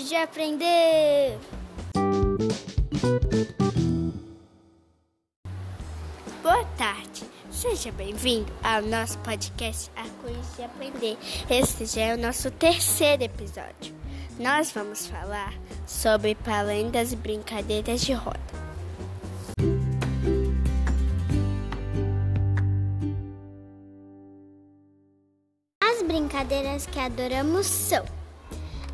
Hora 0.00 0.08
de 0.08 0.16
aprender! 0.16 1.38
Boa 6.42 6.64
tarde, 6.78 7.22
seja 7.50 7.92
bem-vindo 7.92 8.50
ao 8.62 8.80
nosso 8.80 9.18
podcast 9.18 9.90
A 9.96 10.08
Coisa 10.22 10.40
de 10.56 10.62
Aprender. 10.62 11.18
Este 11.50 11.84
já 11.84 12.00
é 12.00 12.14
o 12.14 12.18
nosso 12.18 12.50
terceiro 12.50 13.24
episódio. 13.24 13.94
Nós 14.38 14.72
vamos 14.72 15.06
falar 15.06 15.52
sobre 15.86 16.34
palendas 16.34 17.12
e 17.12 17.16
brincadeiras 17.16 18.00
de 18.00 18.14
roda. 18.14 18.40
As 25.82 26.02
brincadeiras 26.02 26.86
que 26.86 26.98
adoramos 26.98 27.66
são 27.66 28.19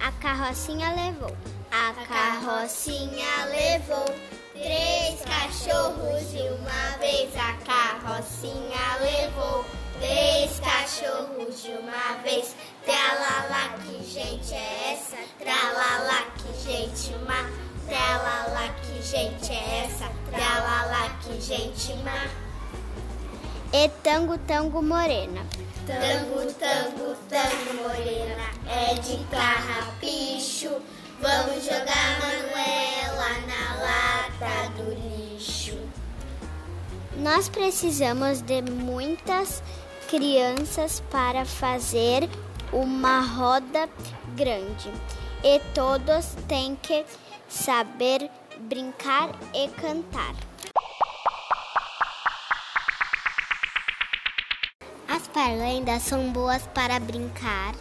A 0.07 0.13
carrocinha 0.23 0.95
levou. 0.95 1.37
A 1.69 1.93
carrocinha 2.07 3.45
levou. 3.51 4.05
Três 4.53 5.21
cachorros 5.23 6.31
de 6.31 6.43
uma 6.43 6.97
vez. 7.01 7.37
A 7.37 7.55
carrocinha 7.65 8.99
levou. 9.01 9.65
Três 9.99 10.61
cachorros 10.61 11.61
de 11.61 11.73
uma 11.73 12.23
vez. 12.23 12.55
Tralala, 12.85 13.79
que 13.83 14.05
gente 14.05 14.55
é 14.55 14.93
essa? 14.93 15.17
Tralala, 15.41 16.23
que 16.37 16.71
gente 16.71 17.13
má? 17.25 17.51
Tralala, 17.89 18.75
que 18.83 19.03
gente 19.03 19.51
é 19.53 19.87
essa? 19.87 20.09
Tralala, 20.31 21.19
que 21.21 21.41
gente 21.41 21.95
má? 22.05 22.29
E 23.73 23.89
tango, 24.05 24.39
tango, 24.39 24.81
morena. 24.81 25.45
Tango, 25.85 26.53
tango, 26.53 27.06
É 28.89 28.95
de 28.95 29.17
carrapicho 29.25 30.81
Vamos 31.19 31.65
jogar 31.65 32.21
Manuela 32.21 33.31
na 33.47 33.75
lata 33.83 34.71
do 34.77 34.93
lixo. 34.93 35.79
Nós 37.17 37.49
precisamos 37.49 38.43
de 38.43 38.61
muitas 38.61 39.63
crianças 40.11 41.03
para 41.11 41.47
fazer 41.47 42.29
uma 42.71 43.21
roda 43.21 43.89
grande. 44.37 44.93
E 45.43 45.59
todos 45.73 46.35
têm 46.47 46.77
que 46.77 47.07
saber 47.49 48.31
brincar 48.59 49.31
e 49.55 49.69
cantar. 49.69 50.35
As 55.09 55.27
parlendas 55.29 56.03
são 56.03 56.31
boas 56.31 56.67
para 56.75 57.01
brincar 57.01 57.75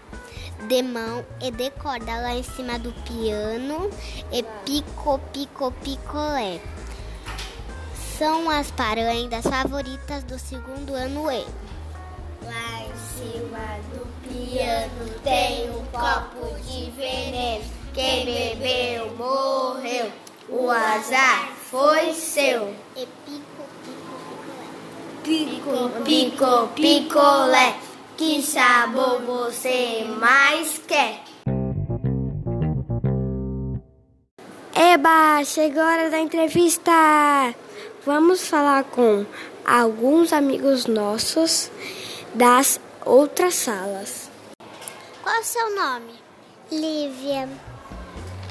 de 0.67 0.81
mão 0.81 1.25
e 1.41 1.51
de 1.51 1.69
corda 1.71 2.21
lá 2.21 2.33
em 2.33 2.43
cima 2.43 2.79
do 2.79 2.91
piano 3.03 3.89
e 4.31 4.43
pico, 4.65 5.19
pico, 5.31 5.71
picolé. 5.83 6.59
São 8.17 8.49
as 8.49 8.71
parlendas 8.71 9.45
favoritas 9.45 10.23
do 10.23 10.39
segundo 10.39 10.93
ano 10.93 11.29
E. 11.31 11.45
Lá 12.43 12.81
em 12.81 12.95
cima 13.17 13.79
do 13.93 14.07
piano 14.27 15.19
tem 15.23 15.69
um 15.69 15.85
copo 15.87 16.55
de 16.61 16.91
veneno. 16.91 17.65
Quem 17.93 18.25
bebeu 18.25 19.15
morreu. 19.17 20.11
O 20.47 20.69
azar 20.69 21.49
foi 21.69 22.13
seu. 22.13 22.73
E 22.95 23.05
pico, 23.25 23.63
pico, 23.83 25.59
picolé. 25.61 26.03
Pico, 26.03 26.67
pico, 26.75 27.09
picolé. 27.09 27.84
Que 28.17 28.41
sabor 28.41 29.21
você 29.21 30.05
mais 30.19 30.77
quer? 30.87 31.21
Eba, 34.73 35.43
chegou 35.43 35.81
a 35.81 35.85
hora 35.91 36.09
da 36.09 36.19
entrevista! 36.19 36.91
Vamos 38.05 38.47
falar 38.47 38.83
com 38.85 39.25
alguns 39.65 40.31
amigos 40.31 40.85
nossos 40.85 41.71
das 42.33 42.79
outras 43.05 43.55
salas. 43.55 44.29
Qual 45.23 45.39
o 45.39 45.43
seu 45.43 45.75
nome? 45.75 46.13
Lívia, 46.71 47.49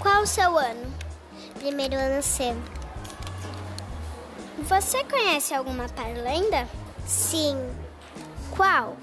Qual 0.01 0.23
o 0.23 0.27
seu 0.27 0.57
ano? 0.59 0.93
primeiro 1.59 1.95
ano 1.97 2.23
C. 2.23 2.55
Você 4.59 5.03
conhece 5.05 5.55
alguma 5.55 5.89
parlenda? 5.89 6.69
Sim, 7.07 7.57
Qual? 8.57 8.97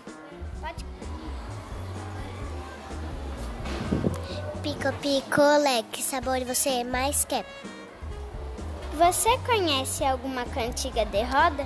Pico 4.62 4.94
picolé, 5.02 5.84
que 5.92 6.02
sabor 6.02 6.40
você 6.46 6.84
mais 6.84 7.26
quer? 7.26 7.46
Você 8.94 9.38
conhece 9.40 10.04
alguma 10.04 10.46
cantiga 10.46 11.06
de 11.06 11.24
roda? 11.24 11.66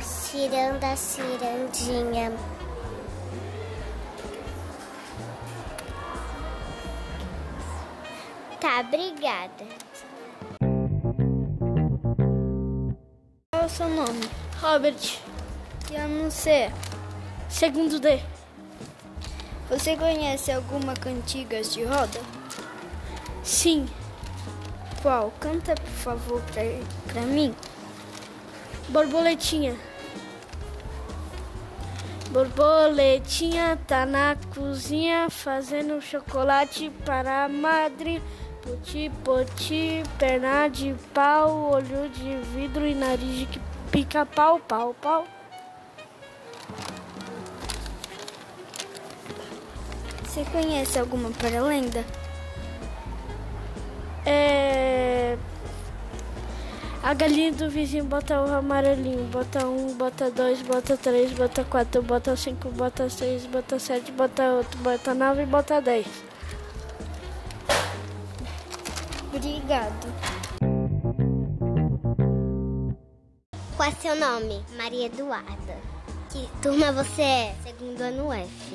Ciranda, 0.00 0.96
cirandinha. 0.96 2.32
Tá, 8.60 8.80
obrigada. 8.80 9.64
Qual 13.52 13.62
é 13.62 13.66
o 13.66 13.68
seu 13.68 13.88
nome? 13.88 14.28
Robert. 14.60 15.33
Que 15.86 15.96
ano 15.96 16.30
você? 16.30 16.70
Segundo 17.48 18.00
D. 18.00 18.20
Você 19.68 19.96
conhece 19.96 20.50
alguma 20.50 20.94
cantigas 20.94 21.72
de 21.72 21.84
roda? 21.84 22.20
Sim. 23.42 23.86
Qual? 25.02 25.30
Canta, 25.38 25.74
por 25.74 25.92
favor, 25.92 26.42
pra, 26.42 26.62
pra 27.12 27.22
mim. 27.22 27.54
Borboletinha. 28.88 29.76
Borboletinha 32.30 33.78
tá 33.86 34.06
na 34.06 34.36
cozinha 34.54 35.28
fazendo 35.28 36.00
chocolate 36.00 36.90
para 37.04 37.44
a 37.44 37.48
madre. 37.48 38.22
Poti, 38.62 39.10
poti, 39.22 40.02
perna 40.18 40.68
de 40.68 40.94
pau, 41.12 41.72
olho 41.72 42.08
de 42.08 42.36
vidro 42.54 42.86
e 42.86 42.94
nariz 42.94 43.38
de 43.40 43.46
que 43.46 43.60
pica 43.92 44.24
pau, 44.24 44.58
pau, 44.58 44.94
pau. 44.94 45.26
Você 50.34 50.44
conhece 50.46 50.98
alguma 50.98 51.30
paralenda? 51.30 52.04
É. 54.26 55.38
A 57.00 57.14
galinha 57.14 57.52
do 57.52 57.70
vizinho 57.70 58.04
bota 58.04 58.42
o 58.42 58.52
amarelinho. 58.52 59.28
Bota 59.28 59.64
um, 59.64 59.94
bota 59.94 60.32
dois, 60.32 60.60
bota 60.62 60.96
três, 60.96 61.30
bota 61.34 61.62
quatro, 61.62 62.02
bota 62.02 62.34
cinco, 62.34 62.68
bota 62.70 63.08
seis, 63.08 63.46
bota 63.46 63.78
sete, 63.78 64.10
bota 64.10 64.42
oito, 64.54 64.76
bota 64.78 65.14
nove 65.14 65.42
e 65.44 65.46
bota 65.46 65.80
dez. 65.80 66.08
Obrigado. 69.32 70.12
Qual 73.76 73.88
é 73.88 73.92
seu 73.92 74.16
nome? 74.16 74.64
Maria 74.76 75.06
Eduarda. 75.06 75.76
Que 76.28 76.48
turma 76.60 76.90
você 76.90 77.22
é? 77.22 77.54
Segundo 77.62 78.00
ano 78.00 78.32
F. 78.32 78.73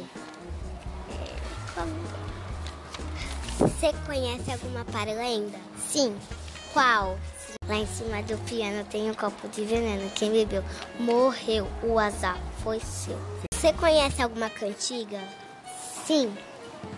Você 3.59 3.93
conhece 4.05 4.51
alguma 4.51 4.85
parlenda? 4.85 5.57
Sim. 5.89 6.15
Qual? 6.73 7.17
Lá 7.67 7.75
em 7.75 7.85
cima 7.87 8.21
do 8.23 8.37
piano 8.45 8.83
tem 8.85 9.09
um 9.09 9.13
copo 9.13 9.47
de 9.49 9.63
veneno. 9.63 10.09
Quem 10.11 10.31
bebeu 10.31 10.63
morreu. 10.99 11.67
O 11.83 11.99
azar 11.99 12.37
foi 12.63 12.79
seu. 12.79 13.17
Você 13.53 13.73
conhece 13.73 14.21
alguma 14.21 14.49
cantiga? 14.49 15.19
Sim. 16.05 16.33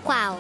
Qual? 0.04 0.40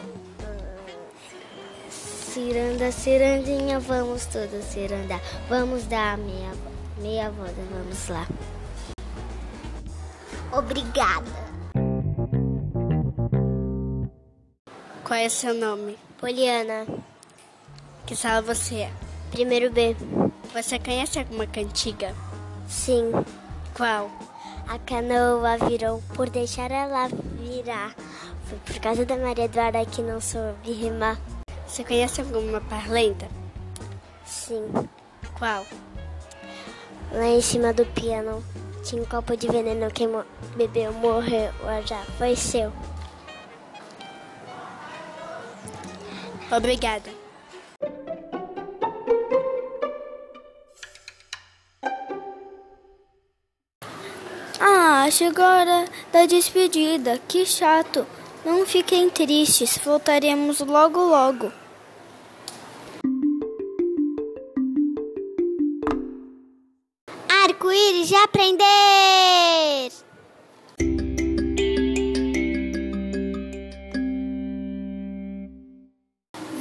Ciranda, 1.89 2.91
cirandinha, 2.91 3.79
vamos 3.79 4.25
todos 4.27 4.63
cirandar. 4.65 5.19
Vamos 5.49 5.83
dar 5.85 6.17
meia, 6.17 6.53
meia 6.97 7.29
volta, 7.29 7.61
vamos 7.71 8.07
lá. 8.07 8.25
Obrigada. 10.53 11.50
Qual 15.11 15.19
é 15.19 15.27
seu 15.27 15.53
nome? 15.53 15.97
Poliana, 16.17 16.85
Que 18.05 18.15
sala 18.15 18.41
você 18.41 18.83
é? 18.83 18.91
primeiro 19.29 19.69
B. 19.69 19.93
Você 20.53 20.79
conhece 20.79 21.19
alguma 21.19 21.45
cantiga? 21.45 22.15
Sim. 22.65 23.11
Qual? 23.75 24.09
A 24.69 24.79
canoa 24.79 25.57
virou 25.67 26.01
por 26.15 26.29
deixar 26.29 26.71
ela 26.71 27.09
virar. 27.37 27.93
Foi 28.45 28.57
por 28.59 28.79
causa 28.79 29.03
da 29.03 29.17
Maria 29.17 29.43
Eduarda 29.43 29.85
que 29.85 30.01
não 30.01 30.21
soube 30.21 30.71
rimar. 30.71 31.19
Você 31.67 31.83
conhece 31.83 32.21
alguma 32.21 32.61
parlenda? 32.61 33.27
Sim. 34.25 34.63
Qual? 35.37 35.65
Lá 37.11 37.27
em 37.27 37.41
cima 37.41 37.73
do 37.73 37.85
piano 37.85 38.41
tinha 38.81 39.01
um 39.01 39.05
copo 39.05 39.35
de 39.35 39.49
veneno. 39.49 39.91
Quem 39.91 40.07
bebeu 40.55 40.93
morreu. 40.93 41.51
Já 41.85 42.01
foi 42.17 42.33
seu. 42.33 42.71
Obrigada. 46.51 47.09
Ah, 54.59 55.09
chegou 55.09 55.43
a 55.43 55.59
hora 55.59 55.85
da 56.11 56.25
despedida. 56.25 57.19
Que 57.27 57.45
chato. 57.45 58.05
Não 58.43 58.65
fiquem 58.65 59.09
tristes, 59.09 59.77
voltaremos 59.77 60.59
logo 60.59 60.99
logo. 60.99 61.51
Arco-íris 67.43 68.07
de 68.07 68.15
aprender! 68.15 70.00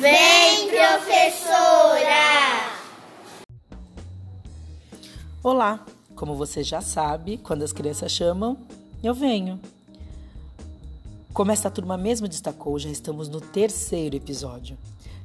Vem, 0.00 0.66
professora! 0.68 2.08
Olá! 5.42 5.84
Como 6.16 6.34
você 6.36 6.64
já 6.64 6.80
sabe, 6.80 7.36
quando 7.36 7.64
as 7.64 7.70
crianças 7.70 8.10
chamam, 8.10 8.56
eu 9.04 9.12
venho. 9.12 9.60
Como 11.34 11.52
esta 11.52 11.70
turma 11.70 11.98
mesmo 11.98 12.26
destacou, 12.26 12.78
já 12.78 12.88
estamos 12.88 13.28
no 13.28 13.42
terceiro 13.42 14.16
episódio. 14.16 14.78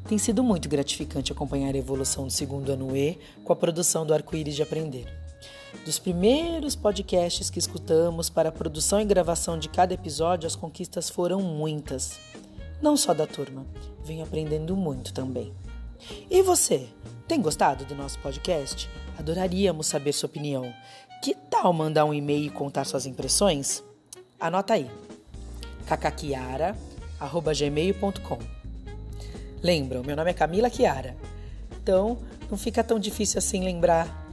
Tem 0.10 0.18
sido 0.18 0.44
muito 0.44 0.68
gratificante 0.68 1.32
acompanhar 1.32 1.74
a 1.74 1.78
evolução 1.78 2.26
do 2.28 2.34
segundo 2.34 2.70
ano 2.70 2.98
E 2.98 3.18
com 3.46 3.54
a 3.54 3.56
produção 3.56 4.06
do 4.06 4.14
Arco-Íris 4.14 4.58
de 4.58 4.62
Aprender. 4.64 5.08
Dos 5.86 6.00
primeiros 6.00 6.76
podcasts 6.76 7.50
que 7.50 7.60
escutamos 7.60 8.30
para 8.30 8.50
a 8.50 8.52
produção 8.52 9.00
e 9.00 9.06
gravação 9.06 9.58
de 9.58 9.70
cada 9.70 9.94
episódio, 9.94 10.48
as 10.48 10.56
conquistas 10.56 11.10
foram 11.10 11.42
muitas. 11.42 12.20
Não 12.82 12.98
só 12.98 13.14
da 13.14 13.26
turma, 13.26 13.66
venho 14.04 14.24
aprendendo 14.24 14.76
muito 14.76 15.14
também. 15.14 15.54
E 16.30 16.42
você, 16.42 16.90
tem 17.28 17.42
gostado 17.42 17.86
do 17.86 17.96
nosso 17.96 18.20
podcast? 18.20 18.90
Adoraríamos 19.18 19.88
saber 19.88 20.12
sua 20.14 20.28
opinião. 20.28 20.72
Que 21.24 21.34
tal 21.34 21.74
mandar 21.74 22.06
um 22.06 22.14
e-mail 22.14 22.46
e 22.46 22.50
contar 22.50 22.86
suas 22.86 23.06
impressões? 23.06 23.84
Anota 24.40 24.74
aí 24.74 24.90
cacaquiara.gmail.com 25.86 28.40
Lembram, 29.62 30.04
meu 30.04 30.16
nome 30.16 30.32
é 30.32 30.34
Camila 30.34 30.70
Chiara. 30.70 31.16
Então, 31.82 32.18
não 32.50 32.58
fica 32.58 32.84
tão 32.84 33.00
difícil 33.00 33.40
assim 33.40 33.64
lembrar 33.64 34.26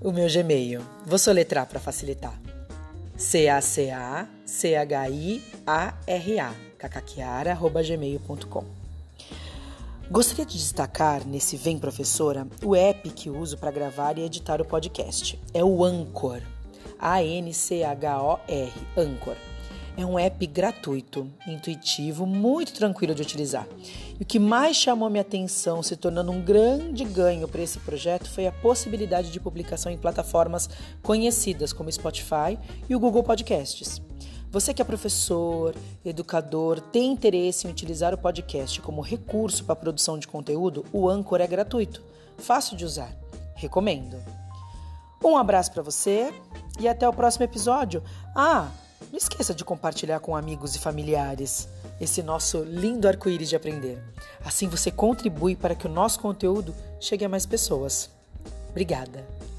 o 0.00 0.10
meu 0.10 0.28
Gmail. 0.28 0.80
Vou 1.06 1.18
soletrar 1.18 1.66
para 1.66 1.78
facilitar. 1.78 2.40
C-A-C-A-C-H-I-A-R-A 4.50 6.54
cacaquiara.gmail.com 6.76 8.64
Gostaria 10.10 10.44
de 10.44 10.58
destacar 10.58 11.24
nesse 11.24 11.56
Vem 11.56 11.78
Professora 11.78 12.48
o 12.64 12.74
app 12.74 13.08
que 13.10 13.30
uso 13.30 13.56
para 13.56 13.70
gravar 13.70 14.18
e 14.18 14.22
editar 14.22 14.60
o 14.60 14.64
podcast. 14.64 15.38
É 15.54 15.62
o 15.62 15.84
Anchor. 15.84 16.40
A-N-C-H-O-R. 16.98 18.72
Anchor. 18.96 19.36
É 19.96 20.04
um 20.04 20.18
app 20.18 20.44
gratuito, 20.46 21.30
intuitivo, 21.46 22.26
muito 22.26 22.72
tranquilo 22.72 23.14
de 23.14 23.22
utilizar. 23.22 23.68
E 24.18 24.22
o 24.22 24.26
que 24.26 24.40
mais 24.40 24.76
chamou 24.76 25.08
minha 25.08 25.22
atenção, 25.22 25.80
se 25.82 25.96
tornando 25.96 26.32
um 26.32 26.42
grande 26.42 27.04
ganho 27.04 27.46
para 27.46 27.62
esse 27.62 27.78
projeto, 27.78 28.28
foi 28.28 28.48
a 28.48 28.52
possibilidade 28.52 29.30
de 29.30 29.38
publicação 29.38 29.92
em 29.92 29.98
plataformas 29.98 30.68
conhecidas 31.02 31.72
como 31.72 31.92
Spotify 31.92 32.58
e 32.88 32.96
o 32.96 33.00
Google 33.00 33.22
Podcasts. 33.22 34.09
Você 34.50 34.74
que 34.74 34.82
é 34.82 34.84
professor, 34.84 35.76
educador, 36.04 36.80
tem 36.80 37.12
interesse 37.12 37.66
em 37.68 37.70
utilizar 37.70 38.12
o 38.12 38.18
podcast 38.18 38.80
como 38.80 39.00
recurso 39.00 39.64
para 39.64 39.74
a 39.74 39.76
produção 39.76 40.18
de 40.18 40.26
conteúdo, 40.26 40.84
o 40.92 41.08
Anchor 41.08 41.40
é 41.40 41.46
gratuito, 41.46 42.02
fácil 42.36 42.76
de 42.76 42.84
usar. 42.84 43.16
Recomendo. 43.54 44.16
Um 45.24 45.36
abraço 45.36 45.70
para 45.70 45.84
você 45.84 46.34
e 46.80 46.88
até 46.88 47.08
o 47.08 47.12
próximo 47.12 47.44
episódio. 47.44 48.02
Ah, 48.34 48.70
não 49.12 49.18
esqueça 49.18 49.54
de 49.54 49.64
compartilhar 49.64 50.18
com 50.18 50.34
amigos 50.34 50.74
e 50.74 50.80
familiares 50.80 51.68
esse 52.00 52.20
nosso 52.20 52.64
lindo 52.64 53.06
arco-íris 53.06 53.50
de 53.50 53.56
aprender. 53.56 54.02
Assim 54.44 54.66
você 54.66 54.90
contribui 54.90 55.54
para 55.54 55.76
que 55.76 55.86
o 55.86 55.90
nosso 55.90 56.18
conteúdo 56.18 56.74
chegue 56.98 57.24
a 57.24 57.28
mais 57.28 57.46
pessoas. 57.46 58.10
Obrigada! 58.70 59.49